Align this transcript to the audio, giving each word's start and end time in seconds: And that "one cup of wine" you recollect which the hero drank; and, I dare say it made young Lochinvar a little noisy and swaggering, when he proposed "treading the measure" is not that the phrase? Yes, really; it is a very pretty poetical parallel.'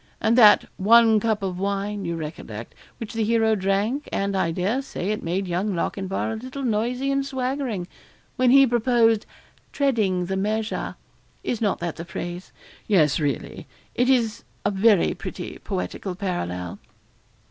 And 0.19 0.35
that 0.35 0.65
"one 0.77 1.19
cup 1.19 1.43
of 1.43 1.59
wine" 1.59 2.05
you 2.05 2.15
recollect 2.15 2.73
which 2.97 3.13
the 3.13 3.23
hero 3.23 3.53
drank; 3.53 4.09
and, 4.11 4.35
I 4.35 4.49
dare 4.49 4.81
say 4.81 5.11
it 5.11 5.21
made 5.21 5.47
young 5.47 5.75
Lochinvar 5.75 6.31
a 6.31 6.35
little 6.37 6.63
noisy 6.63 7.11
and 7.11 7.23
swaggering, 7.23 7.87
when 8.35 8.49
he 8.49 8.65
proposed 8.65 9.27
"treading 9.71 10.25
the 10.25 10.37
measure" 10.37 10.95
is 11.43 11.61
not 11.61 11.77
that 11.81 11.97
the 11.97 12.05
phrase? 12.05 12.51
Yes, 12.87 13.19
really; 13.19 13.67
it 13.93 14.09
is 14.09 14.43
a 14.65 14.71
very 14.71 15.13
pretty 15.13 15.59
poetical 15.59 16.15
parallel.' 16.15 16.79